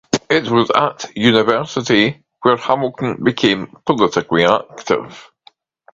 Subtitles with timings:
[0.31, 5.29] It was at University where Hamilton became politically active.